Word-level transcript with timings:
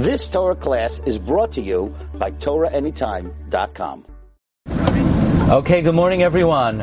This 0.00 0.28
Torah 0.28 0.56
class 0.56 1.00
is 1.04 1.18
brought 1.18 1.52
to 1.52 1.60
you 1.60 1.94
by 2.14 2.30
TorahAnytime.com. 2.30 4.06
Okay, 5.50 5.82
good 5.82 5.94
morning, 5.94 6.22
everyone. 6.22 6.80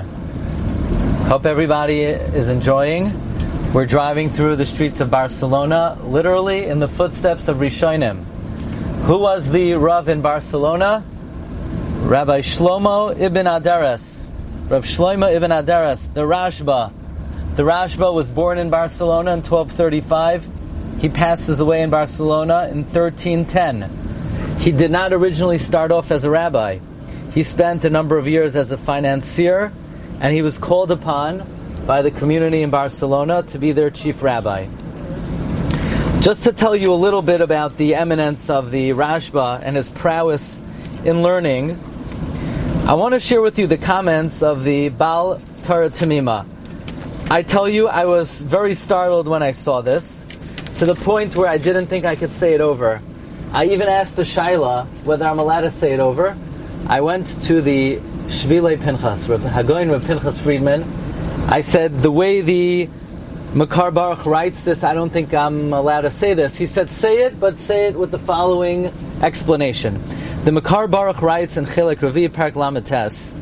Hope 1.25 1.47
everybody 1.47 2.03
is 2.03 2.47
enjoying. 2.47 3.11
We're 3.73 3.87
driving 3.87 4.29
through 4.29 4.57
the 4.57 4.67
streets 4.67 4.99
of 4.99 5.09
Barcelona, 5.09 5.97
literally 6.03 6.67
in 6.67 6.77
the 6.77 6.87
footsteps 6.87 7.47
of 7.47 7.57
Rishonim. 7.57 8.23
Who 9.05 9.17
was 9.17 9.49
the 9.49 9.73
Rav 9.73 10.09
in 10.09 10.21
Barcelona? 10.21 11.03
Rabbi 12.01 12.41
Shlomo 12.41 13.19
ibn 13.19 13.47
Adaras. 13.47 14.21
Rav 14.69 14.85
Shlomo 14.85 15.33
ibn 15.33 15.49
Adaras, 15.49 16.13
the 16.13 16.21
Rashba. 16.21 16.93
The 17.55 17.63
Rashba 17.63 18.13
was 18.13 18.29
born 18.29 18.59
in 18.59 18.69
Barcelona 18.69 19.31
in 19.31 19.41
1235. 19.41 20.47
He 20.99 21.09
passes 21.09 21.59
away 21.59 21.83
in 21.83 21.89
Barcelona 21.89 22.69
in 22.71 22.83
1310. 22.83 24.57
He 24.59 24.71
did 24.71 24.91
not 24.91 25.13
originally 25.13 25.59
start 25.59 25.91
off 25.91 26.11
as 26.11 26.23
a 26.23 26.29
rabbi. 26.29 26.79
He 27.31 27.43
spent 27.43 27.85
a 27.85 27.89
number 27.89 28.17
of 28.17 28.27
years 28.27 28.55
as 28.55 28.71
a 28.71 28.77
financier, 28.77 29.71
and 30.19 30.33
he 30.33 30.41
was 30.41 30.57
called 30.57 30.91
upon 30.91 31.45
by 31.85 32.01
the 32.01 32.09
community 32.09 32.63
in 32.63 32.71
Barcelona 32.71 33.43
to 33.43 33.59
be 33.59 33.71
their 33.71 33.91
chief 33.91 34.23
rabbi. 34.23 34.67
Just 36.21 36.43
to 36.45 36.51
tell 36.51 36.75
you 36.75 36.91
a 36.91 36.95
little 36.95 37.21
bit 37.21 37.41
about 37.41 37.77
the 37.77 37.95
eminence 37.95 38.49
of 38.49 38.71
the 38.71 38.89
Rashba 38.89 39.61
and 39.63 39.75
his 39.75 39.89
prowess 39.89 40.57
in 41.05 41.21
learning, 41.21 41.79
I 42.87 42.95
want 42.95 43.13
to 43.13 43.19
share 43.19 43.41
with 43.41 43.59
you 43.59 43.67
the 43.67 43.77
comments 43.77 44.41
of 44.41 44.63
the 44.63 44.89
Baal 44.89 45.39
Torah 45.61 45.91
Tamima. 45.91 46.45
I 47.29 47.43
tell 47.43 47.69
you, 47.69 47.87
I 47.87 48.05
was 48.05 48.41
very 48.41 48.73
startled 48.73 49.27
when 49.27 49.43
I 49.43 49.51
saw 49.51 49.81
this, 49.81 50.16
to 50.77 50.85
the 50.85 50.95
point 50.95 51.35
where 51.35 51.47
I 51.47 51.57
didn't 51.57 51.87
think 51.87 52.05
I 52.05 52.15
could 52.15 52.31
say 52.31 52.53
it 52.53 52.61
over. 52.61 53.01
I 53.51 53.65
even 53.65 53.87
asked 53.87 54.15
the 54.15 54.23
Shaila 54.23 54.85
whether 55.05 55.25
I'm 55.25 55.39
allowed 55.39 55.61
to 55.61 55.71
say 55.71 55.93
it 55.93 55.99
over. 55.99 56.37
I 56.87 57.01
went 57.01 57.41
to 57.43 57.61
the 57.61 57.97
Shvile 58.27 58.79
Pinchas, 58.79 59.27
with 59.27 59.43
Hagoin 59.43 59.89
with 59.89 60.05
Pinchas 60.05 60.39
Friedman. 60.39 60.83
I 61.49 61.61
said, 61.61 62.01
the 62.03 62.11
way 62.11 62.41
the 62.41 62.89
Mekor 63.53 63.91
Baruch 63.91 64.25
writes 64.27 64.65
this, 64.65 64.83
I 64.83 64.93
don't 64.93 65.09
think 65.09 65.33
I'm 65.33 65.73
allowed 65.73 66.01
to 66.01 66.11
say 66.11 66.35
this. 66.35 66.55
He 66.55 66.67
said, 66.67 66.91
say 66.91 67.23
it, 67.23 67.39
but 67.39 67.57
say 67.57 67.87
it 67.87 67.95
with 67.95 68.11
the 68.11 68.19
following 68.19 68.91
explanation. 69.23 69.99
The 70.43 70.51
Mekor 70.51 70.91
Baruch 70.91 71.23
writes 71.23 71.57
in 71.57 71.65
Chilek 71.65 72.03
Ravi 72.03 72.29
Parak 72.29 72.53
Lamates 72.53 73.33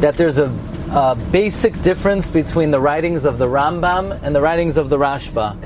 that 0.00 0.16
there's 0.16 0.38
a, 0.38 0.54
a, 0.92 1.16
basic 1.32 1.80
difference 1.82 2.30
between 2.30 2.70
the 2.70 2.80
writings 2.80 3.24
of 3.24 3.38
the 3.38 3.46
Rambam 3.46 4.22
and 4.22 4.32
the 4.32 4.40
writings 4.40 4.76
of 4.76 4.90
the 4.90 4.96
Rashba. 4.96 5.56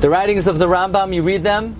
The 0.00 0.08
writings 0.08 0.46
of 0.46 0.60
the 0.60 0.66
Rambam, 0.66 1.12
you 1.12 1.22
read 1.22 1.42
them, 1.42 1.74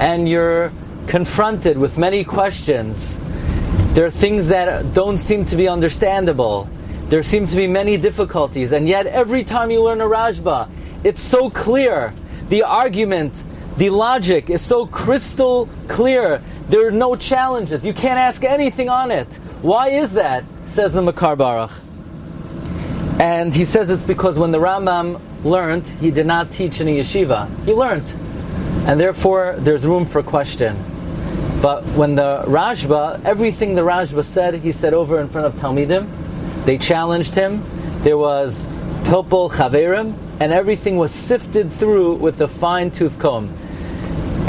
and 0.00 0.28
you're 0.28 0.72
confronted 1.06 1.78
with 1.78 1.96
many 1.96 2.24
questions. 2.24 3.16
There 3.94 4.04
are 4.04 4.10
things 4.10 4.48
that 4.48 4.92
don't 4.94 5.18
seem 5.18 5.46
to 5.46 5.56
be 5.56 5.68
understandable. 5.68 6.68
There 7.08 7.22
seem 7.22 7.46
to 7.46 7.54
be 7.54 7.68
many 7.68 7.98
difficulties, 7.98 8.72
and 8.72 8.88
yet 8.88 9.06
every 9.06 9.44
time 9.44 9.70
you 9.70 9.80
learn 9.80 10.00
a 10.00 10.06
Rashba, 10.06 10.68
it's 11.04 11.22
so 11.22 11.48
clear. 11.48 12.12
The 12.48 12.64
argument, 12.64 13.32
the 13.76 13.90
logic 13.90 14.50
is 14.50 14.60
so 14.60 14.86
crystal 14.86 15.68
clear 15.86 16.42
there 16.68 16.88
are 16.88 16.90
no 16.90 17.14
challenges. 17.14 17.84
You 17.84 17.94
can't 17.94 18.18
ask 18.18 18.42
anything 18.42 18.88
on 18.88 19.12
it. 19.12 19.32
Why 19.62 19.90
is 19.90 20.14
that? 20.14 20.42
Says 20.66 20.94
the 20.94 21.00
Mekor 21.00 21.38
Baruch. 21.38 21.70
And 23.20 23.54
he 23.54 23.64
says 23.64 23.88
it's 23.88 24.02
because 24.02 24.36
when 24.36 24.50
the 24.50 24.58
Rambam 24.58 25.20
learned, 25.46 25.86
he 25.88 26.10
did 26.10 26.26
not 26.26 26.50
teach 26.52 26.80
in 26.80 26.88
a 26.88 26.98
yeshiva. 26.98 27.48
He 27.64 27.72
learned. 27.72 28.04
And 28.86 29.00
therefore, 29.00 29.54
there's 29.58 29.86
room 29.86 30.04
for 30.04 30.22
question. 30.22 30.76
But 31.62 31.84
when 31.92 32.14
the 32.14 32.44
Rashba, 32.46 33.24
everything 33.24 33.74
the 33.74 33.82
Rashba 33.82 34.24
said, 34.24 34.54
he 34.54 34.72
said 34.72 34.92
over 34.92 35.20
in 35.20 35.28
front 35.28 35.46
of 35.46 35.54
Talmidim. 35.54 36.06
They 36.64 36.78
challenged 36.78 37.34
him. 37.34 37.62
There 38.00 38.18
was 38.18 38.66
Pilpul 39.04 39.50
Chaverim, 39.50 40.14
and 40.40 40.52
everything 40.52 40.96
was 40.96 41.12
sifted 41.12 41.72
through 41.72 42.16
with 42.16 42.40
a 42.40 42.48
fine 42.48 42.90
tooth 42.90 43.18
comb. 43.18 43.48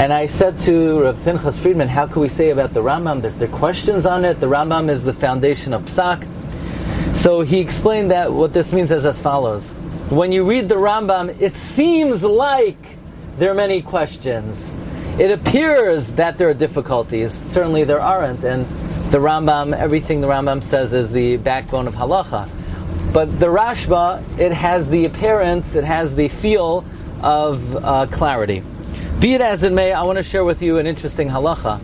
And 0.00 0.12
I 0.12 0.26
said 0.26 0.58
to 0.60 1.02
Rav 1.02 1.24
Pinchas 1.24 1.58
Friedman, 1.58 1.88
how 1.88 2.06
can 2.06 2.22
we 2.22 2.28
say 2.28 2.50
about 2.50 2.72
the 2.72 2.80
Rambam? 2.80 3.22
There, 3.22 3.32
there 3.32 3.48
are 3.48 3.58
questions 3.58 4.06
on 4.06 4.24
it. 4.24 4.38
The 4.38 4.46
Rambam 4.46 4.88
is 4.88 5.02
the 5.02 5.12
foundation 5.12 5.72
of 5.72 5.82
Psak. 5.82 6.26
So 7.16 7.40
he 7.40 7.58
explained 7.58 8.12
that 8.12 8.32
what 8.32 8.52
this 8.52 8.72
means 8.72 8.92
is 8.92 9.04
as 9.04 9.20
follows. 9.20 9.72
When 10.10 10.32
you 10.32 10.44
read 10.44 10.70
the 10.70 10.76
Rambam, 10.76 11.38
it 11.38 11.54
seems 11.54 12.24
like 12.24 12.78
there 13.36 13.50
are 13.50 13.54
many 13.54 13.82
questions. 13.82 14.72
It 15.18 15.30
appears 15.30 16.12
that 16.14 16.38
there 16.38 16.48
are 16.48 16.54
difficulties. 16.54 17.34
Certainly 17.50 17.84
there 17.84 18.00
aren't. 18.00 18.42
And 18.42 18.64
the 19.12 19.18
Rambam, 19.18 19.76
everything 19.76 20.22
the 20.22 20.26
Rambam 20.26 20.62
says 20.62 20.94
is 20.94 21.12
the 21.12 21.36
backbone 21.36 21.86
of 21.86 21.94
halacha. 21.94 22.48
But 23.12 23.38
the 23.38 23.48
Rashba, 23.48 24.38
it 24.38 24.50
has 24.50 24.88
the 24.88 25.04
appearance, 25.04 25.74
it 25.74 25.84
has 25.84 26.14
the 26.14 26.28
feel 26.28 26.86
of 27.20 27.76
uh, 27.76 28.06
clarity. 28.06 28.62
Be 29.20 29.34
it 29.34 29.42
as 29.42 29.62
it 29.62 29.74
may, 29.74 29.92
I 29.92 30.04
want 30.04 30.16
to 30.16 30.22
share 30.22 30.44
with 30.44 30.62
you 30.62 30.78
an 30.78 30.86
interesting 30.86 31.28
halacha. 31.28 31.82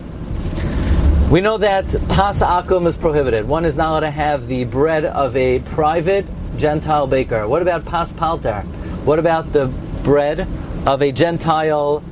We 1.31 1.43
know 1.43 1.59
that 1.59 1.85
pas 2.09 2.39
akum 2.39 2.87
is 2.87 2.97
prohibited. 2.97 3.47
One 3.47 3.67
is 3.67 3.77
not 3.77 3.91
allowed 3.91 4.01
to 4.01 4.11
have 4.11 4.47
the 4.47 4.65
bread 4.65 5.05
of 5.05 5.37
a 5.37 5.59
private 5.59 6.25
Gentile 6.65 7.07
baker. 7.07 7.47
What 7.47 7.61
about 7.61 7.85
pas 7.85 8.11
palter? 8.15 8.63
What 9.05 9.19
about 9.19 9.53
the 9.53 9.67
bread 10.03 10.49
of 10.87 11.03
a 11.03 11.13
Gentile 11.13 12.03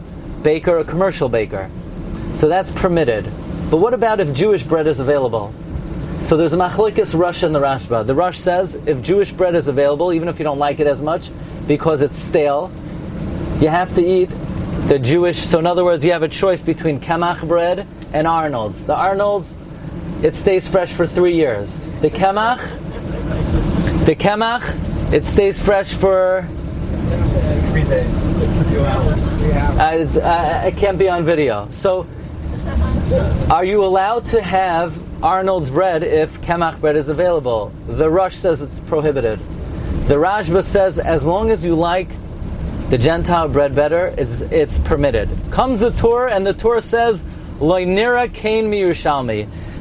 baker, 0.43 0.77
a 0.77 0.85
commercial 0.85 1.31
baker? 1.31 1.71
So 2.35 2.49
that's 2.49 2.71
permitted. 2.71 3.25
But 3.71 3.79
what 3.79 3.95
about 3.95 4.21
if 4.21 4.35
Jewish 4.35 4.63
bread 4.63 4.87
is 4.87 5.01
available? 5.01 5.55
So 6.25 6.37
there's 6.37 6.53
a 6.53 6.59
machlokes 6.59 7.19
Rosh 7.19 7.43
in 7.43 7.55
the 7.55 7.61
Rashba. 7.61 8.05
The 8.07 8.15
Rosh 8.15 8.41
says 8.41 8.75
if 8.75 9.01
Jewish 9.01 9.33
bread 9.33 9.55
is 9.55 9.69
available, 9.69 10.13
even 10.13 10.29
if 10.29 10.39
you 10.39 10.45
don't 10.45 10.59
like 10.59 10.81
it 10.81 10.87
as 10.87 11.01
much, 11.01 11.31
because 11.67 12.03
it's 12.03 12.19
stale, 12.19 12.71
you 13.59 13.69
have 13.69 13.95
to 13.95 14.05
eat 14.05 14.29
the 14.87 14.99
Jewish. 14.99 15.39
So 15.39 15.61
in 15.61 15.67
other 15.67 15.83
words, 15.83 16.05
you 16.05 16.13
have 16.13 16.23
a 16.23 16.29
choice 16.29 16.61
between 16.61 17.01
Kemach 17.01 17.49
bread 17.49 17.87
and 18.13 18.27
Arnold's. 18.27 18.85
The 18.85 18.97
Arnold's, 18.97 19.51
it 20.23 20.35
stays 20.35 20.69
fresh 20.69 20.93
for 20.93 21.07
three 21.07 21.37
years. 21.37 21.73
The 22.03 22.11
Kemach, 22.11 22.82
the 24.05 24.17
Kemach, 24.17 25.13
it 25.13 25.25
stays 25.25 25.63
fresh 25.63 25.95
for. 25.95 26.47
Three 27.71 27.85
days. 27.85 28.23
I, 29.79 29.99
uh, 30.03 30.63
I, 30.67 30.71
can't 30.73 30.99
be 30.99 31.09
on 31.09 31.25
video. 31.25 31.69
So, 31.71 32.07
are 33.51 33.65
you 33.65 33.85
allowed 33.85 34.27
to 34.27 34.43
have 34.43 35.01
Arnold's 35.23 35.71
bread 35.71 36.03
if 36.03 36.41
Kemach 36.43 36.81
bread 36.81 36.97
is 36.97 37.09
available? 37.09 37.73
The 37.87 38.11
Rosh 38.11 38.37
says 38.37 38.61
it's 38.61 38.79
prohibited. 38.81 39.39
The 40.09 40.17
Rashba 40.17 40.65
says 40.65 40.99
as 40.99 41.25
long 41.25 41.51
as 41.51 41.65
you 41.65 41.75
like 41.75 42.09
the 42.91 42.99
Gentile 42.99 43.49
bread 43.49 43.75
better, 43.75 44.15
it's, 44.19 44.41
it's 44.43 44.79
permitted. 44.79 45.31
Comes 45.51 45.81
the 45.81 45.91
Tur, 45.91 46.29
and 46.29 46.47
the 46.47 46.53
Tur 46.53 46.81
says, 46.81 47.23
Loinira 47.59 48.33
kain 48.33 48.69
mi 48.69 48.83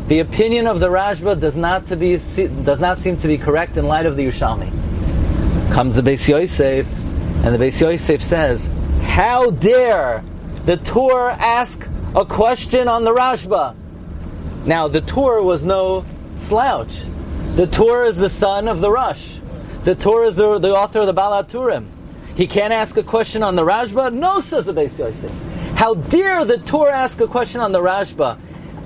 The 0.08 0.20
opinion 0.20 0.68
of 0.68 0.80
the 0.80 0.90
Rashba 0.90 1.40
does 1.40 1.56
not, 1.56 1.88
to 1.88 1.96
be, 1.96 2.18
does 2.18 2.80
not 2.80 3.00
seem 3.00 3.18
to 3.18 3.28
be 3.28 3.38
correct 3.38 3.78
in 3.78 3.86
light 3.86 4.06
of 4.06 4.16
the 4.16 4.26
Yerushalmi. 4.26 4.72
Comes 5.74 5.96
the 5.96 6.02
Beis 6.02 6.28
Yosef, 6.28 6.86
and 7.46 7.56
the 7.56 7.66
Beis 7.66 7.80
Yosef 7.80 8.22
says, 8.22 8.70
How 9.04 9.52
dare 9.52 10.24
the 10.66 10.78
Tur 10.78 11.30
ask 11.30 11.88
a 12.16 12.26
question 12.26 12.88
on 12.88 13.04
the 13.04 13.14
Rashba? 13.14 13.76
Now, 14.66 14.88
the 14.88 15.02
Tur 15.02 15.42
was 15.42 15.64
no 15.64 16.06
slouch. 16.38 17.06
The 17.56 17.68
Tur 17.68 18.06
is 18.06 18.18
the 18.18 18.30
son 18.30 18.68
of 18.68 18.80
the 18.80 18.92
Rosh. 18.92 19.38
The 19.84 19.96
Tur 19.96 20.26
is 20.26 20.36
the, 20.36 20.60
the 20.60 20.72
author 20.72 21.00
of 21.00 21.08
the 21.08 21.14
Baal 21.14 21.44
HaTurim. 21.44 21.88
He 22.36 22.48
can't 22.48 22.72
ask 22.72 22.96
a 22.98 23.04
question 23.04 23.44
on 23.44 23.56
the 23.56 23.64
Rashba? 23.64 24.14
No, 24.14 24.40
says 24.40 24.66
the 24.66 24.74
Beis 24.74 24.98
Yosef. 24.98 25.32
How 25.76 25.96
dare 25.96 26.46
the 26.46 26.60
Tur 26.60 26.90
ask 26.90 27.20
a 27.20 27.28
question 27.28 27.62
on 27.62 27.72
the 27.72 27.80
Rashba 27.80 28.38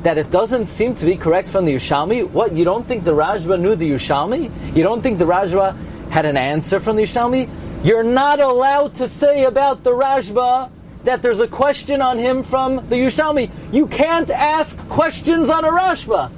that 0.05 0.19
it 0.19 0.29
doesn't 0.29 0.67
seem 0.67 0.93
to 0.93 1.03
be 1.03 1.17
correct 1.17 1.49
from 1.49 1.65
the 1.65 1.73
Yerushalmi? 1.73 2.29
What, 2.29 2.51
you 2.51 2.63
don't 2.63 2.85
think 2.87 3.03
the 3.03 3.15
Rashba 3.15 3.59
knew 3.59 3.75
the 3.75 3.89
Yerushalmi? 3.89 4.75
You 4.75 4.83
don't 4.83 5.01
think 5.01 5.17
the 5.17 5.25
Rashba 5.25 5.75
had 6.11 6.27
an 6.27 6.37
answer 6.37 6.79
from 6.79 6.95
the 6.95 7.01
Yerushalmi? 7.01 7.49
You're 7.83 8.03
not 8.03 8.39
allowed 8.39 8.93
to 8.95 9.07
say 9.07 9.45
about 9.45 9.83
the 9.83 9.89
Rashba 9.89 10.69
that 11.05 11.23
there's 11.23 11.39
a 11.39 11.47
question 11.47 12.03
on 12.03 12.19
him 12.19 12.43
from 12.43 12.75
the 12.87 12.97
Yerushalmi. 12.97 13.49
You 13.73 13.87
can't 13.87 14.29
ask 14.29 14.77
questions 14.89 15.49
on 15.49 15.65
a 15.65 15.69
Rashba, 15.69 16.29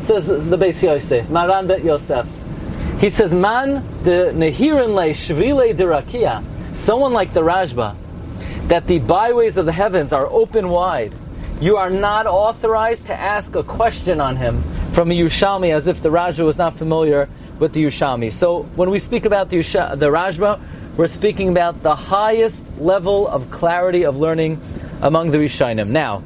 says 0.00 0.26
the 0.26 0.58
Beis 0.58 0.82
Yosef, 0.82 1.30
Maran 1.30 1.68
Bet 1.68 1.84
Yosef. 1.84 2.26
He 2.98 3.10
says, 3.10 3.32
Man 3.32 3.74
the 4.02 4.32
nehirin 4.34 4.94
le 4.96 5.10
shvile 5.10 5.72
dirakia, 5.72 6.42
someone 6.74 7.12
like 7.12 7.32
the 7.32 7.42
Rashba, 7.42 7.94
that 8.66 8.88
the 8.88 8.98
byways 8.98 9.56
of 9.56 9.66
the 9.66 9.72
heavens 9.72 10.12
are 10.12 10.26
open 10.26 10.68
wide. 10.68 11.14
You 11.60 11.76
are 11.76 11.90
not 11.90 12.26
authorized 12.26 13.06
to 13.06 13.18
ask 13.18 13.56
a 13.56 13.64
question 13.64 14.20
on 14.20 14.36
him 14.36 14.62
from 14.92 15.10
a 15.10 15.14
Yerushalmi 15.14 15.74
as 15.74 15.88
if 15.88 16.02
the 16.02 16.10
Raja 16.10 16.44
was 16.44 16.56
not 16.56 16.74
familiar 16.74 17.28
with 17.58 17.72
the 17.72 17.84
Yerushalmi. 17.84 18.32
So 18.32 18.62
when 18.76 18.90
we 18.90 19.00
speak 19.00 19.24
about 19.24 19.50
the, 19.50 19.58
Yusha, 19.58 19.98
the 19.98 20.06
Rashba, 20.06 20.60
we're 20.96 21.08
speaking 21.08 21.48
about 21.48 21.82
the 21.82 21.96
highest 21.96 22.62
level 22.78 23.26
of 23.26 23.50
clarity 23.50 24.04
of 24.04 24.18
learning 24.18 24.60
among 25.02 25.32
the 25.32 25.38
Rishonim. 25.38 25.88
Now, 25.88 26.22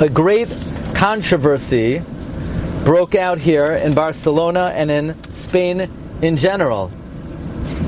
a 0.00 0.08
great 0.08 0.54
controversy 0.94 2.02
broke 2.84 3.14
out 3.14 3.38
here 3.38 3.72
in 3.72 3.94
Barcelona 3.94 4.72
and 4.74 4.90
in 4.90 5.32
Spain 5.32 5.90
in 6.22 6.36
general. 6.36 6.90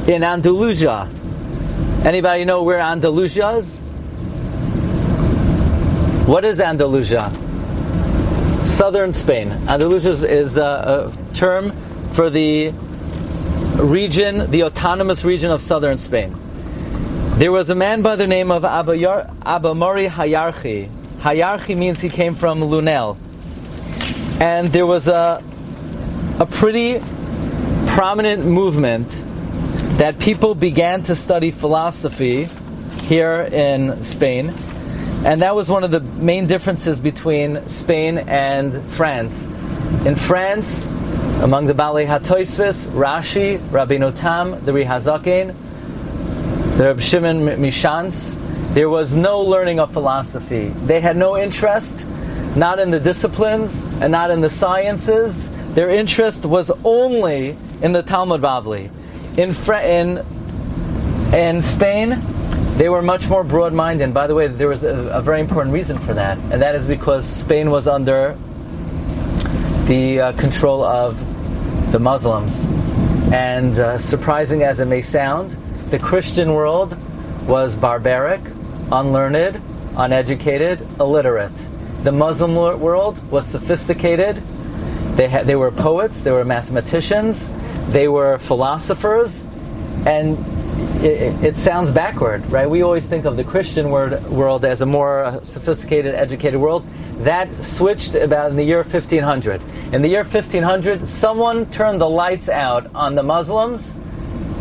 In 0.08 0.24
Andalusia. 0.24 1.08
Anybody 2.04 2.44
know 2.44 2.62
where 2.62 2.78
Andalusia 2.78 3.50
is? 3.50 3.80
What 6.26 6.46
is 6.46 6.58
Andalusia? 6.58 7.30
Southern 8.64 9.12
Spain. 9.12 9.50
Andalusia 9.68 10.12
is 10.12 10.56
a, 10.56 10.64
uh, 10.64 11.12
a 11.12 11.34
term 11.34 11.70
for 12.12 12.30
the 12.30 12.70
region, 13.76 14.50
the 14.50 14.62
autonomous 14.62 15.22
region 15.22 15.50
of 15.50 15.60
southern 15.60 15.98
Spain. 15.98 16.34
There 17.34 17.52
was 17.52 17.68
a 17.68 17.74
man 17.74 18.00
by 18.00 18.16
the 18.16 18.26
name 18.26 18.50
of 18.50 18.64
Abba 18.64 18.94
Mari 19.74 20.08
Hayarchi. 20.08 20.88
Hayarchi 21.18 21.76
means 21.76 22.00
he 22.00 22.08
came 22.08 22.34
from 22.34 22.62
Lunel. 22.62 23.18
And 24.40 24.72
there 24.72 24.86
was 24.86 25.08
a, 25.08 25.42
a 26.40 26.46
pretty 26.46 27.00
prominent 27.88 28.46
movement 28.46 29.08
that 29.98 30.18
people 30.18 30.54
began 30.54 31.02
to 31.02 31.16
study 31.16 31.50
philosophy 31.50 32.48
here 33.02 33.42
in 33.42 34.02
Spain. 34.02 34.54
And 35.24 35.40
that 35.40 35.54
was 35.54 35.70
one 35.70 35.84
of 35.84 35.90
the 35.90 36.00
main 36.00 36.46
differences 36.46 37.00
between 37.00 37.66
Spain 37.66 38.18
and 38.18 38.82
France. 38.92 39.46
In 40.04 40.16
France, 40.16 40.84
among 41.40 41.64
the 41.64 41.72
Balei 41.72 42.06
HaToisvis, 42.06 42.86
Rashi, 42.88 43.58
Rabbeinu 43.70 44.14
Tam, 44.14 44.62
the 44.66 44.72
Ri 44.74 44.84
HaZaken, 44.84 45.54
the 46.76 46.84
Reb 46.84 47.00
Shimon 47.00 47.40
Mishans, 47.58 48.34
there 48.74 48.90
was 48.90 49.14
no 49.14 49.40
learning 49.40 49.80
of 49.80 49.92
philosophy. 49.94 50.68
They 50.68 51.00
had 51.00 51.16
no 51.16 51.38
interest, 51.38 52.04
not 52.54 52.78
in 52.78 52.90
the 52.90 53.00
disciplines 53.00 53.80
and 54.02 54.12
not 54.12 54.30
in 54.30 54.42
the 54.42 54.50
sciences. 54.50 55.48
Their 55.74 55.88
interest 55.88 56.44
was 56.44 56.70
only 56.84 57.56
in 57.80 57.92
the 57.92 58.02
Talmud 58.02 58.42
Bavli. 58.42 58.90
In, 59.38 59.54
in, 59.84 60.24
in 61.32 61.62
Spain, 61.62 62.20
they 62.76 62.88
were 62.88 63.02
much 63.02 63.28
more 63.28 63.44
broad-minded. 63.44 64.04
And 64.04 64.14
By 64.14 64.26
the 64.26 64.34
way, 64.34 64.48
there 64.48 64.68
was 64.68 64.82
a, 64.82 64.94
a, 65.12 65.20
very 65.20 65.40
important 65.40 65.72
reason 65.72 65.98
for 65.98 66.14
that, 66.14 66.38
and 66.38 66.60
that 66.60 66.74
is 66.74 66.86
because 66.86 67.26
Spain 67.26 67.70
was 67.70 67.86
under 67.86 68.36
the 69.84 70.20
uh, 70.20 70.32
control 70.32 70.82
of 70.82 71.18
the 71.92 71.98
Muslims. 71.98 72.52
And 73.32 73.78
uh, 73.78 73.98
surprising 73.98 74.62
as 74.62 74.80
it 74.80 74.86
may 74.86 75.02
sound, 75.02 75.52
the 75.90 75.98
Christian 75.98 76.54
world 76.54 76.96
was 77.46 77.76
barbaric, 77.76 78.40
unlearned, 78.90 79.60
uneducated, 79.96 80.80
illiterate. 80.98 81.52
The 82.02 82.12
Muslim 82.12 82.54
world 82.54 83.30
was 83.30 83.46
sophisticated. 83.46 84.42
They, 85.16 85.28
had, 85.28 85.46
they 85.46 85.56
were 85.56 85.70
poets, 85.70 86.24
they 86.24 86.32
were 86.32 86.44
mathematicians, 86.44 87.50
they 87.88 88.08
were 88.08 88.38
philosophers, 88.38 89.42
and 90.06 90.36
it, 91.02 91.44
it, 91.44 91.56
sounds 91.56 91.90
backward, 91.90 92.44
right? 92.50 92.68
We 92.68 92.82
always 92.82 93.04
think 93.04 93.24
of 93.24 93.36
the 93.36 93.44
Christian 93.44 93.90
word, 93.90 94.22
world 94.26 94.64
as 94.64 94.80
a 94.80 94.86
more 94.86 95.40
sophisticated, 95.42 96.14
educated 96.14 96.60
world. 96.60 96.86
That 97.18 97.48
switched 97.62 98.14
about 98.14 98.50
in 98.50 98.56
the 98.56 98.64
year 98.64 98.78
1500. 98.78 99.60
In 99.92 100.02
the 100.02 100.08
year 100.08 100.22
1500, 100.22 101.08
someone 101.08 101.66
turned 101.70 102.00
the 102.00 102.08
lights 102.08 102.48
out 102.48 102.90
on 102.94 103.14
the 103.14 103.22
Muslims 103.22 103.92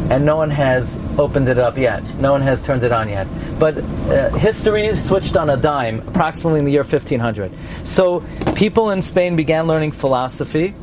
and 0.09 0.25
no 0.25 0.35
one 0.35 0.49
has 0.49 0.97
opened 1.17 1.47
it 1.47 1.57
up 1.57 1.77
yet. 1.77 2.03
No 2.15 2.31
one 2.31 2.41
has 2.41 2.61
turned 2.61 2.83
it 2.83 2.91
on 2.91 3.09
yet. 3.09 3.27
But 3.59 3.77
uh, 3.77 4.29
history 4.31 4.95
switched 4.95 5.37
on 5.37 5.49
a 5.49 5.57
dime 5.57 5.99
approximately 6.07 6.59
in 6.59 6.65
the 6.65 6.71
year 6.71 6.83
1500. 6.83 7.51
So 7.85 8.23
people 8.55 8.89
in 8.89 9.01
Spain 9.01 9.35
began 9.35 9.67
learning 9.67 9.91
philosophy 9.91 10.75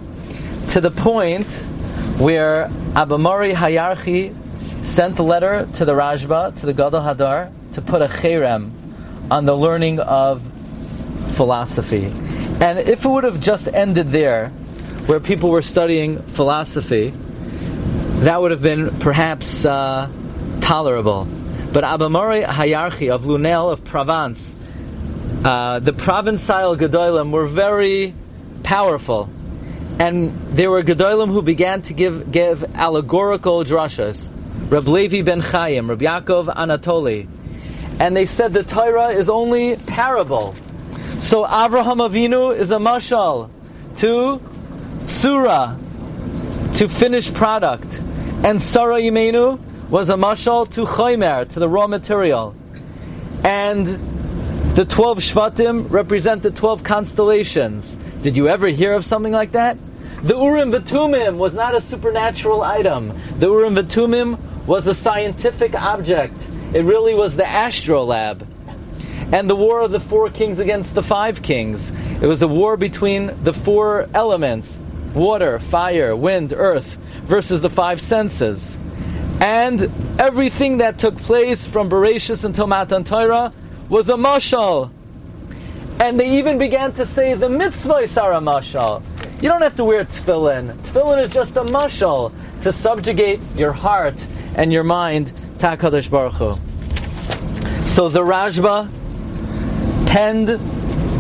to 0.69 0.81
the 0.81 0.91
point 0.91 1.51
where 2.19 2.71
Abba 2.95 3.19
Mari 3.19 3.53
Hayarchi 3.53 4.35
sent 4.83 5.19
a 5.19 5.23
letter 5.23 5.69
to 5.75 5.85
the 5.85 5.93
Rashba, 5.93 6.59
to 6.61 6.67
the 6.67 6.73
Gadol 6.73 7.01
Hadar, 7.01 7.53
to 7.73 7.83
put 7.83 8.03
a 8.03 8.07
cherem 8.07 8.73
on 9.31 9.45
the 9.45 9.57
learning 9.57 10.01
of 10.01 10.43
philosophy. 11.29 12.07
And 12.61 12.79
if 12.79 13.05
it 13.05 13.09
would 13.09 13.25
have 13.25 13.41
just 13.41 13.69
ended 13.69 14.11
there, 14.11 14.51
where 15.07 15.21
people 15.21 15.51
were 15.51 15.63
studying 15.63 16.21
philosophy, 16.23 17.13
that 18.21 18.41
would 18.41 18.51
have 18.51 18.63
been 18.63 18.91
perhaps 18.99 19.65
uh, 19.65 20.11
tolerable. 20.61 21.27
But 21.73 21.85
Abba 21.85 22.09
Mari 22.09 22.43
Hayarchi 22.43 23.11
of 23.11 23.25
Lunel 23.25 23.73
of 23.73 23.85
Provence, 23.85 24.55
uh, 25.45 25.79
the 25.79 25.93
Provençal 25.93 26.77
Gedolim 26.77 27.31
were 27.31 27.47
very 27.47 28.15
powerful. 28.63 29.31
And 29.99 30.33
there 30.57 30.71
were 30.71 30.83
Gedolim 30.83 31.29
who 31.29 31.43
began 31.43 31.83
to 31.83 31.95
give, 31.95 32.31
give 32.31 32.63
allegorical 32.75 33.65
drashas. 33.65 34.31
Reb 34.71 34.87
Levi 34.87 35.23
ben 35.23 35.41
Chaim, 35.41 35.91
Reb 35.91 35.99
Yaakov 35.99 36.47
Anatoli. 36.55 37.27
And 37.99 38.15
they 38.17 38.25
said 38.25 38.53
the 38.53 38.63
Torah 38.63 39.09
is 39.09 39.29
only 39.29 39.75
parable. 39.75 40.55
So 41.19 41.45
Avraham 41.45 41.99
Avinu 42.09 42.57
is 42.57 42.71
a 42.71 42.77
mashal 42.77 43.51
to 43.97 44.41
surah, 45.07 45.77
to 46.75 46.89
finished 46.89 47.35
product. 47.35 48.01
And 48.45 48.63
Sarah 48.63 49.01
Imenu 49.01 49.59
was 49.91 50.09
a 50.09 50.15
mashal 50.15 50.71
to 50.75 50.85
chaymer, 50.85 51.49
to 51.49 51.59
the 51.59 51.69
raw 51.69 51.89
material. 51.89 52.55
And 53.43 53.87
the 54.77 54.85
12 54.85 55.19
Shvatim 55.19 55.91
represent 55.91 56.45
the 56.45 56.53
12 56.53 56.85
constellations. 56.85 57.97
Did 58.23 58.37
you 58.37 58.49
ever 58.49 58.69
hear 58.69 58.95
of 58.95 59.05
something 59.05 59.33
like 59.33 59.51
that? 59.53 59.77
The 60.23 60.37
Urim 60.37 60.71
Vitumim 60.71 61.39
was 61.39 61.55
not 61.55 61.75
a 61.75 61.81
supernatural 61.81 62.63
item. 62.63 63.13
The 63.39 63.49
Urim 63.49 63.75
Vitumim 63.75 64.39
was 64.67 64.87
a 64.87 64.95
scientific 64.95 65.75
object. 65.75 66.35
It 66.75 66.85
really 66.85 67.15
was 67.15 67.37
the 67.37 67.47
astrolabe. 67.47 68.47
And 69.33 69.49
the 69.49 69.57
war 69.57 69.81
of 69.81 69.93
the 69.93 70.01
four 70.01 70.29
kings 70.31 70.59
against 70.59 70.95
the 70.95 71.03
five 71.03 71.43
kings. 71.43 71.91
It 72.21 72.27
was 72.27 72.43
a 72.43 72.49
war 72.49 72.77
between 72.77 73.31
the 73.45 73.53
four 73.53 74.09
elements 74.15 74.81
water, 75.15 75.59
fire, 75.59 76.15
wind, 76.15 76.53
earth 76.53 76.97
versus 77.25 77.63
the 77.63 77.71
five 77.71 78.01
senses. 78.01 78.79
And 79.41 79.91
everything 80.21 80.79
that 80.79 80.99
took 80.99 81.17
place 81.17 81.67
from 81.67 81.89
Bereshis 81.89 82.45
until 82.45 82.67
Matan 82.67 83.05
Torah 83.05 83.53
was 83.89 84.09
a 84.09 84.15
mashal. 84.15 84.91
And 85.99 86.19
they 86.19 86.39
even 86.39 86.59
began 86.59 86.93
to 86.95 87.07
say 87.07 87.35
the 87.35 87.49
mitzvahs 87.49 88.21
are 88.21 88.33
a 88.33 88.41
mashal. 88.41 89.03
You 89.43 89.49
don't 89.49 89.63
have 89.63 89.77
to 89.77 89.85
wear 89.85 90.05
tefillin. 90.05 90.75
Tefillin 90.75 91.23
is 91.23 91.31
just 91.31 91.57
a 91.57 91.63
mashal 91.63 92.33
to 92.63 92.73
subjugate 92.73 93.41
your 93.57 93.73
heart 93.73 94.15
and 94.61 94.71
your 94.71 94.85
mind 94.85 95.29
to 95.59 95.67
HaKadosh 95.69 96.11
Baruch 96.11 96.35
Hu. 96.35 97.87
So 97.87 98.11
the 98.11 98.21
Rashba 98.21 98.91
penned 100.07 100.49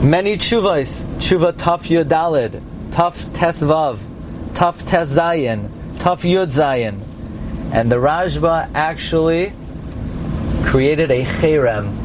many 0.04 0.36
tshuvas. 0.36 1.04
Tshuva 1.16 1.54
Taf 1.54 1.84
Yud 1.84 2.04
Dalid, 2.04 2.60
Taf 2.90 3.24
Tesvav, 3.32 3.96
Taf 4.52 4.86
Tes 4.86 5.16
Zayin, 5.16 5.70
Taf 5.94 6.20
Yud 6.20 6.48
Zayin. 6.48 7.00
And 7.72 7.90
the 7.90 7.96
Rashba 7.96 8.68
actually 8.74 9.54
created 10.64 11.10
a 11.10 11.24
cherem 11.24 11.96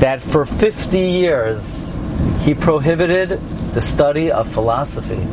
that 0.00 0.22
for 0.22 0.46
50 0.46 0.98
years 0.98 1.92
he 2.40 2.54
prohibited 2.54 3.38
the 3.74 3.82
study 3.82 4.30
of 4.30 4.50
philosophy. 4.50 5.26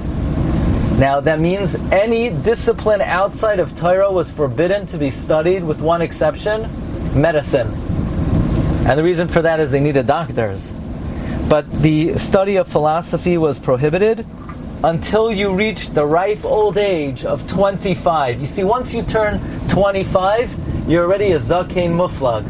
Now 0.98 1.20
that 1.20 1.40
means 1.40 1.76
any 1.92 2.32
discipline 2.32 3.02
outside 3.02 3.60
of 3.60 3.78
Torah 3.78 4.12
was 4.12 4.32
forbidden 4.32 4.88
to 4.88 4.98
be 4.98 5.12
studied 5.12 5.64
with 5.64 5.80
one 5.80 6.02
exception, 6.02 6.68
medicine. 7.14 7.68
And 8.88 8.98
the 8.98 9.04
reason 9.04 9.28
for 9.28 9.44
that 9.44 9.60
is 9.60 9.70
they 9.70 9.80
needed 9.80 10.08
doctors. 10.08 10.72
But 11.48 11.72
the 11.84 12.18
study 12.18 12.56
of 12.56 12.68
philosophy 12.68 13.38
was 13.38 13.60
prohibited 13.60 14.26
until 14.84 15.32
you 15.32 15.54
reach 15.54 15.90
the 15.90 16.04
ripe 16.04 16.44
old 16.44 16.78
age 16.78 17.26
of 17.26 17.48
25. 17.48 18.42
You 18.42 18.48
see, 18.48 18.64
once 18.64 18.92
you 18.92 19.04
turn 19.04 19.40
25, 19.70 20.90
you're 20.90 21.04
already 21.04 21.34
a 21.34 21.40
Zakein 21.40 21.92
Muflag. 21.92 22.44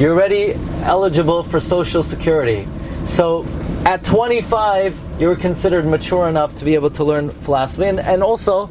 You're 0.00 0.14
already 0.14 0.54
eligible 0.82 1.44
for 1.44 1.60
Social 1.60 2.02
Security. 2.02 2.66
So 3.06 3.46
at 3.84 4.04
25, 4.04 4.98
you 5.18 5.28
were 5.28 5.36
considered 5.36 5.86
mature 5.86 6.28
enough 6.28 6.56
to 6.56 6.64
be 6.64 6.74
able 6.74 6.90
to 6.90 7.04
learn 7.04 7.30
philosophy. 7.30 7.86
And, 7.86 8.00
and 8.00 8.22
also, 8.22 8.70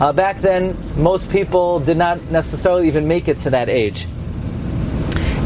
uh, 0.00 0.12
back 0.12 0.38
then, 0.38 0.76
most 0.96 1.30
people 1.30 1.80
did 1.80 1.96
not 1.96 2.22
necessarily 2.30 2.88
even 2.88 3.08
make 3.08 3.28
it 3.28 3.40
to 3.40 3.50
that 3.50 3.68
age. 3.68 4.06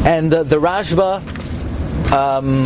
And 0.05 0.31
the 0.31 0.59
Rashba 0.59 1.21
um, 2.11 2.65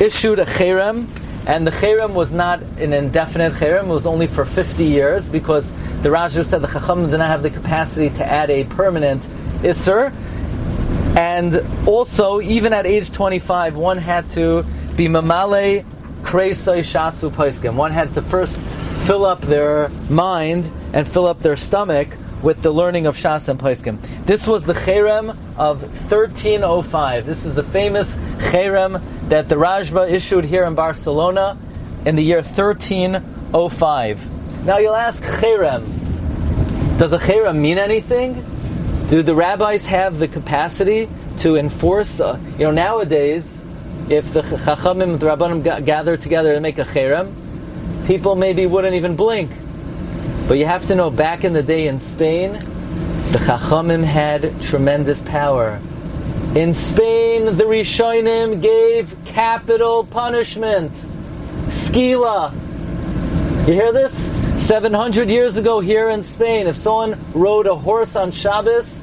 issued 0.00 0.38
a 0.38 0.44
cherem 0.44 1.06
and 1.46 1.66
the 1.66 1.70
cherem 1.70 2.14
was 2.14 2.32
not 2.32 2.62
an 2.78 2.94
indefinite 2.94 3.52
cherem; 3.54 3.84
it 3.84 3.88
was 3.88 4.06
only 4.06 4.26
for 4.26 4.46
50 4.46 4.84
years 4.84 5.28
because 5.28 5.68
the 6.02 6.08
Rashba 6.08 6.44
said 6.44 6.62
the 6.62 6.68
Chacham 6.68 7.10
did 7.10 7.18
not 7.18 7.28
have 7.28 7.42
the 7.42 7.50
capacity 7.50 8.08
to 8.16 8.24
add 8.24 8.48
a 8.48 8.64
permanent 8.64 9.22
isser. 9.62 10.12
And 11.16 11.62
also, 11.86 12.40
even 12.40 12.72
at 12.72 12.86
age 12.86 13.12
25, 13.12 13.76
one 13.76 13.98
had 13.98 14.28
to 14.30 14.64
be 14.96 15.06
mamale 15.06 15.84
shasu. 16.24 17.74
One 17.74 17.92
had 17.92 18.12
to 18.14 18.22
first 18.22 18.58
fill 19.06 19.24
up 19.24 19.40
their 19.42 19.90
mind 20.08 20.70
and 20.92 21.06
fill 21.06 21.26
up 21.26 21.40
their 21.40 21.56
stomach 21.56 22.08
with 22.42 22.62
the 22.62 22.70
learning 22.70 23.06
of 23.06 23.16
Shas 23.16 23.48
and 23.48 23.58
Paiskim. 23.58 23.98
This 24.26 24.46
was 24.46 24.64
the 24.64 24.74
Cherem 24.74 25.30
of 25.56 25.82
1305. 25.82 27.26
This 27.26 27.46
is 27.46 27.54
the 27.54 27.62
famous 27.62 28.14
Cherem 28.14 29.02
that 29.28 29.48
the 29.48 29.54
Rashba 29.54 30.10
issued 30.10 30.44
here 30.44 30.64
in 30.64 30.74
Barcelona 30.74 31.56
in 32.04 32.16
the 32.16 32.22
year 32.22 32.42
1305. 32.42 34.66
Now 34.66 34.78
you'll 34.78 34.94
ask, 34.94 35.22
Cherem, 35.22 36.98
does 36.98 37.14
a 37.14 37.18
Cherem 37.18 37.56
mean 37.56 37.78
anything? 37.78 38.34
Do 39.08 39.22
the 39.22 39.34
rabbis 39.34 39.86
have 39.86 40.18
the 40.18 40.28
capacity 40.28 41.08
to 41.38 41.56
enforce? 41.56 42.20
Uh, 42.20 42.38
you 42.58 42.64
know, 42.64 42.70
nowadays, 42.70 43.58
if 44.08 44.32
the 44.32 44.42
Chachamim, 44.42 45.18
the 45.18 45.26
Rabbanim 45.26 45.84
gather 45.84 46.16
together 46.16 46.52
and 46.52 46.62
make 46.62 46.78
a 46.78 46.84
Cherem, 46.84 47.32
people 48.06 48.36
maybe 48.36 48.66
wouldn't 48.66 48.94
even 48.94 49.16
blink. 49.16 49.50
But 50.46 50.58
you 50.58 50.66
have 50.66 50.86
to 50.88 50.94
know, 50.94 51.10
back 51.10 51.44
in 51.44 51.54
the 51.54 51.62
day 51.62 51.88
in 51.88 52.00
Spain, 52.00 52.52
the 52.52 53.38
Chachamim 53.38 54.04
had 54.04 54.60
tremendous 54.60 55.22
power. 55.22 55.80
In 56.54 56.74
Spain, 56.74 57.46
the 57.46 57.64
Rishonim 57.64 58.60
gave 58.60 59.16
capital 59.24 60.04
punishment. 60.04 60.92
Skila. 61.66 62.52
You 63.66 63.72
hear 63.72 63.92
this? 63.92 64.30
700 64.62 65.30
years 65.30 65.56
ago 65.56 65.80
here 65.80 66.10
in 66.10 66.22
Spain, 66.22 66.66
if 66.66 66.76
someone 66.76 67.18
rode 67.32 67.66
a 67.66 67.74
horse 67.74 68.14
on 68.14 68.30
Shabbos, 68.30 69.02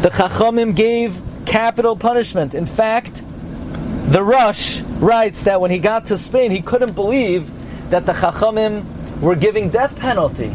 the 0.00 0.08
Chachamim 0.08 0.74
gave 0.74 1.20
capital 1.44 1.96
punishment. 1.96 2.54
In 2.54 2.66
fact, 2.66 3.22
the 4.08 4.22
Rosh 4.22 4.80
writes 4.80 5.44
that 5.44 5.60
when 5.60 5.70
he 5.70 5.78
got 5.78 6.06
to 6.06 6.18
Spain, 6.18 6.50
he 6.50 6.62
couldn't 6.62 6.92
believe 6.92 7.50
that 7.90 8.06
the 8.06 8.12
Chachamim 8.12 9.20
were 9.20 9.34
giving 9.34 9.68
death 9.68 9.96
penalty. 9.98 10.54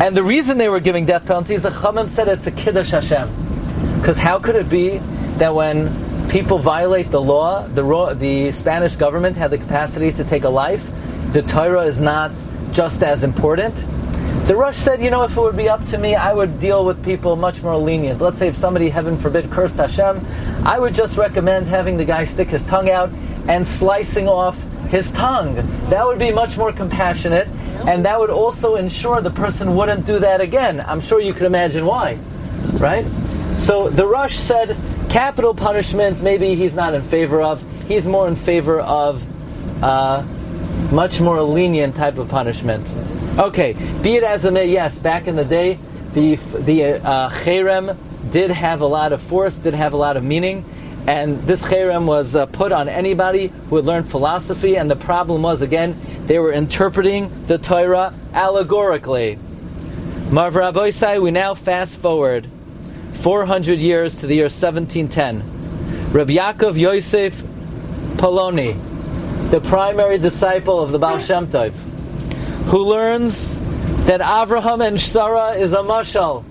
And 0.00 0.16
the 0.16 0.24
reason 0.24 0.56
they 0.58 0.68
were 0.68 0.80
giving 0.80 1.06
death 1.06 1.26
penalty 1.26 1.54
is 1.54 1.62
the 1.62 1.68
Chachamim 1.70 2.08
said 2.08 2.28
it's 2.28 2.46
a 2.46 2.50
Kiddush 2.50 2.90
Hashem. 2.90 3.28
Because 3.98 4.18
how 4.18 4.38
could 4.38 4.56
it 4.56 4.68
be 4.68 4.98
that 5.38 5.54
when 5.54 6.28
people 6.30 6.58
violate 6.58 7.10
the 7.10 7.20
law, 7.20 7.66
the, 7.66 8.14
the 8.18 8.50
Spanish 8.52 8.96
government 8.96 9.36
had 9.36 9.50
the 9.50 9.58
capacity 9.58 10.10
to 10.12 10.24
take 10.24 10.44
a 10.44 10.48
life, 10.48 10.90
the 11.32 11.42
Torah 11.42 11.84
is 11.84 12.00
not 12.00 12.30
just 12.72 13.02
as 13.02 13.22
important? 13.22 13.74
The 14.46 14.56
Rosh 14.56 14.76
said, 14.76 15.00
you 15.00 15.10
know, 15.10 15.22
if 15.22 15.36
it 15.36 15.40
would 15.40 15.56
be 15.56 15.68
up 15.68 15.84
to 15.86 15.98
me, 15.98 16.16
I 16.16 16.32
would 16.32 16.58
deal 16.58 16.84
with 16.84 17.04
people 17.04 17.36
much 17.36 17.62
more 17.62 17.76
lenient. 17.76 18.20
Let's 18.20 18.38
say 18.40 18.48
if 18.48 18.56
somebody, 18.56 18.88
heaven 18.88 19.16
forbid, 19.16 19.50
cursed 19.52 19.76
Hashem, 19.76 20.16
I 20.64 20.78
would 20.78 20.94
just 20.94 21.18
recommend 21.18 21.66
having 21.66 21.96
the 21.96 22.04
guy 22.04 22.24
stick 22.24 22.48
his 22.48 22.64
tongue 22.64 22.90
out 22.90 23.10
and 23.48 23.66
slicing 23.66 24.28
off 24.28 24.62
his 24.88 25.10
tongue. 25.10 25.54
That 25.88 26.06
would 26.06 26.18
be 26.18 26.30
much 26.30 26.56
more 26.56 26.72
compassionate, 26.72 27.48
and 27.86 28.04
that 28.04 28.20
would 28.20 28.30
also 28.30 28.76
ensure 28.76 29.20
the 29.20 29.30
person 29.30 29.74
wouldn't 29.74 30.06
do 30.06 30.20
that 30.20 30.40
again. 30.40 30.80
I'm 30.86 31.00
sure 31.00 31.20
you 31.20 31.32
could 31.32 31.46
imagine 31.46 31.84
why, 31.84 32.18
right? 32.74 33.04
So 33.58 33.88
the 33.88 34.06
Rosh 34.06 34.36
said 34.36 34.76
capital 35.10 35.54
punishment, 35.54 36.22
maybe 36.22 36.54
he's 36.54 36.74
not 36.74 36.94
in 36.94 37.02
favor 37.02 37.42
of. 37.42 37.62
He's 37.88 38.06
more 38.06 38.28
in 38.28 38.36
favor 38.36 38.80
of 38.80 39.24
uh, 39.82 40.24
much 40.92 41.20
more 41.20 41.42
lenient 41.42 41.96
type 41.96 42.18
of 42.18 42.28
punishment. 42.28 42.86
Okay, 43.38 43.72
be 44.02 44.16
it 44.16 44.22
as 44.22 44.44
it 44.44 44.52
may, 44.52 44.66
yes, 44.66 44.98
back 44.98 45.26
in 45.26 45.34
the 45.36 45.44
day, 45.44 45.78
the 46.12 46.36
the 46.36 46.84
uh, 47.04 47.28
did 48.30 48.50
have 48.50 48.80
a 48.80 48.86
lot 48.86 49.12
of 49.12 49.22
force, 49.22 49.54
did 49.54 49.74
have 49.74 49.92
a 49.92 49.96
lot 49.96 50.16
of 50.16 50.24
meaning. 50.24 50.64
And 51.06 51.38
this 51.42 51.62
cherem 51.64 52.06
was 52.06 52.36
uh, 52.36 52.46
put 52.46 52.70
on 52.70 52.88
anybody 52.88 53.48
who 53.68 53.76
had 53.76 53.84
learned 53.84 54.08
philosophy, 54.08 54.76
and 54.76 54.90
the 54.90 54.96
problem 54.96 55.42
was, 55.42 55.60
again, 55.60 55.96
they 56.26 56.38
were 56.38 56.52
interpreting 56.52 57.46
the 57.46 57.58
Torah 57.58 58.14
allegorically. 58.32 59.38
Marv 60.30 60.54
Rabbeisai, 60.54 61.20
we 61.20 61.30
now 61.30 61.54
fast 61.54 62.00
forward 62.00 62.48
400 63.14 63.80
years 63.80 64.20
to 64.20 64.26
the 64.26 64.36
year 64.36 64.44
1710. 64.44 66.10
Rabbi 66.12 66.34
Yaakov 66.34 66.78
Yosef 66.78 67.42
Poloni, 68.16 68.78
the 69.50 69.60
primary 69.60 70.18
disciple 70.18 70.80
of 70.80 70.92
the 70.92 70.98
Baal 70.98 71.18
Shem 71.18 71.48
Tov, 71.48 71.72
who 72.66 72.78
learns 72.78 73.58
that 74.06 74.20
Avraham 74.20 74.86
and 74.86 75.00
Sarah 75.00 75.52
is 75.52 75.72
a 75.72 75.78
mashal, 75.78 76.44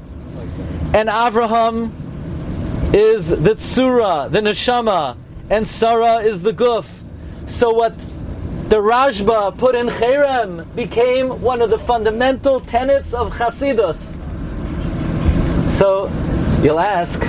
and 0.94 1.10
Avraham 1.10 1.92
is 2.94 3.30
the 3.30 3.56
tsura, 3.56 4.30
the 4.30 4.40
neshama, 4.40 5.18
and 5.50 5.68
Sarah 5.68 6.18
is 6.18 6.42
the 6.42 6.52
guf. 6.52 6.86
So 7.48 7.72
what 7.72 7.98
the 8.70 8.78
Rashba 8.78 9.58
put 9.58 9.76
in 9.76 9.88
Cherem 9.88 10.76
became 10.76 11.42
one 11.42 11.62
of 11.62 11.70
the 11.70 11.80
fundamental 11.80 12.60
tenets 12.60 13.14
of 13.14 13.34
Chasidus. 13.34 14.18
So 15.72 16.10
you'll 16.62 16.80
ask, 16.80 17.22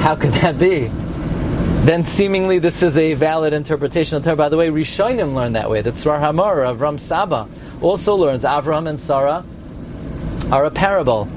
how 0.00 0.16
could 0.16 0.32
that 0.34 0.58
be? 0.58 0.90
Then 1.84 2.04
seemingly 2.04 2.58
this 2.58 2.82
is 2.82 2.96
a 2.96 3.12
valid 3.14 3.52
interpretation 3.52 4.16
of 4.16 4.24
Torah. 4.24 4.36
By 4.36 4.48
the 4.48 4.56
way, 4.56 4.68
Rishonim 4.68 5.34
learned 5.34 5.54
that 5.56 5.68
way. 5.68 5.82
The 5.82 5.90
Tzror 5.90 6.18
HaMor 6.18 6.66
of 6.66 7.00
Saba 7.00 7.48
also 7.82 8.14
learns 8.14 8.42
Avram 8.42 8.88
and 8.88 8.98
Sarah 8.98 9.44
are 10.50 10.64
a 10.64 10.70
parable. 10.70 11.28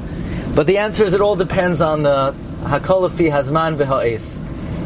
But 0.58 0.66
the 0.66 0.80
answer 0.80 1.06
is 1.06 1.14
it 1.14 1.22
all 1.22 1.36
depends 1.36 1.82
on 1.82 2.02
the 2.02 2.34
Hakolafi 2.64 3.30
Hazman 3.30 3.78
v'ha'es. 3.78 4.38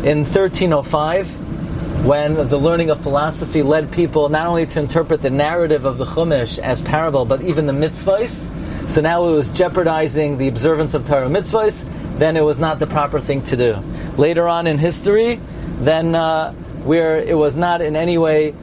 In 0.04 0.26
1305, 0.26 2.06
when 2.06 2.36
the 2.50 2.58
learning 2.58 2.90
of 2.90 3.00
philosophy 3.00 3.64
led 3.64 3.90
people 3.90 4.28
not 4.28 4.48
only 4.48 4.66
to 4.66 4.80
interpret 4.82 5.22
the 5.22 5.30
narrative 5.30 5.86
of 5.86 5.98
the 5.98 6.04
Chumash 6.04 6.60
as 6.60 6.82
parable, 6.82 7.24
but 7.24 7.42
even 7.44 7.68
the 7.68 7.72
mitzvahs, 7.72 8.50
so 8.90 9.00
now 9.00 9.26
it 9.30 9.32
was 9.32 9.48
jeopardizing 9.52 10.38
the 10.38 10.50
observance 10.50 10.94
of 10.94 11.08
Torah 11.08 11.30
mitzvahs, 11.30 11.86
then 12.18 12.36
it 12.36 12.44
was 12.44 12.60
not 12.60 12.80
the 12.80 12.88
proper 12.88 13.22
thing 13.22 13.42
to 13.44 13.56
do. 13.56 13.78
Later 14.18 14.50
on 14.50 14.68
in 14.68 14.78
history, 14.78 15.40
then 15.80 16.16
uh, 16.16 16.52
where 16.84 17.16
it 17.16 17.38
was 17.38 17.56
not 17.56 17.80
in 17.80 17.96
any 17.96 18.18
way 18.18 18.54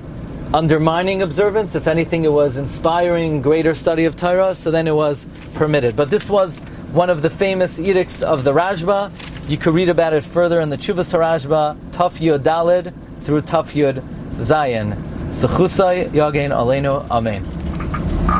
undermining 0.53 1.23
observance, 1.23 1.75
if 1.75 1.87
anything, 1.87 2.25
it 2.25 2.33
was 2.33 2.59
inspiring 2.59 3.41
greater 3.41 3.75
study 3.75 4.05
of 4.05 4.15
Torah, 4.15 4.55
so 4.55 4.71
then 4.71 4.87
it 4.87 4.95
was 4.95 5.25
permitted. 5.55 5.97
But 5.97 6.11
this 6.11 6.29
was 6.29 6.61
one 6.93 7.11
of 7.11 7.23
the 7.23 7.31
famous 7.31 7.79
edicts 7.79 8.23
of 8.23 8.45
the 8.45 8.53
Rashba. 8.53 9.11
You 9.49 9.57
could 9.57 9.75
read 9.75 9.89
about 9.89 10.13
it 10.13 10.25
further 10.25 10.61
in 10.61 10.69
the 10.69 10.77
Chuvas 10.77 11.13
Rashba, 11.13 11.77
Taf 11.91 12.19
Yud 12.19 12.41
Dalid 12.41 12.93
through 13.23 13.43
Taf 13.43 13.73
Yud 13.73 14.03
Zayin. 14.37 14.95
Zechusay 15.33 16.09
Yagein 16.11 16.51
Aleinu 16.51 17.07
Amen. 17.11 17.45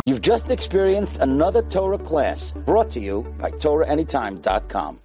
You've 0.07 0.23
just 0.23 0.51
experienced 0.51 1.19
another 1.19 1.63
Torah 1.63 1.99
class 1.99 2.53
brought 2.53 2.91
to 2.93 3.01
you 3.01 3.23
by 3.39 3.51
TorahAnytime.com. 3.51 4.97